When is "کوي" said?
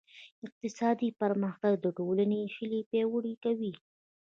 3.43-3.73